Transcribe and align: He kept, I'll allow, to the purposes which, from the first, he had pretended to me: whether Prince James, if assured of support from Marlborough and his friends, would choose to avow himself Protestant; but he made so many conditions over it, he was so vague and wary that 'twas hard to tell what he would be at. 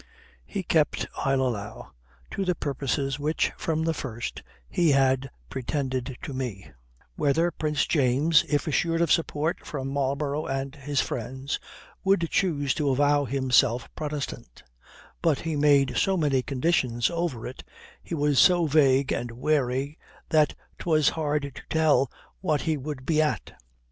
He 0.47 0.63
kept, 0.63 1.05
I'll 1.15 1.41
allow, 1.43 1.91
to 2.31 2.43
the 2.43 2.55
purposes 2.55 3.19
which, 3.19 3.51
from 3.55 3.83
the 3.83 3.93
first, 3.93 4.41
he 4.67 4.89
had 4.93 5.29
pretended 5.47 6.17
to 6.23 6.33
me: 6.33 6.71
whether 7.17 7.51
Prince 7.51 7.85
James, 7.85 8.43
if 8.49 8.65
assured 8.65 8.99
of 9.01 9.11
support 9.11 9.63
from 9.63 9.89
Marlborough 9.89 10.47
and 10.47 10.73
his 10.73 11.01
friends, 11.01 11.59
would 12.03 12.27
choose 12.31 12.73
to 12.73 12.89
avow 12.89 13.25
himself 13.25 13.87
Protestant; 13.95 14.63
but 15.21 15.41
he 15.41 15.55
made 15.55 15.95
so 15.97 16.17
many 16.17 16.41
conditions 16.41 17.11
over 17.11 17.45
it, 17.45 17.63
he 18.01 18.15
was 18.15 18.39
so 18.39 18.65
vague 18.65 19.11
and 19.11 19.29
wary 19.29 19.99
that 20.29 20.55
'twas 20.79 21.09
hard 21.09 21.43
to 21.53 21.61
tell 21.69 22.11
what 22.39 22.61
he 22.61 22.75
would 22.75 23.05
be 23.05 23.21
at. 23.21 23.53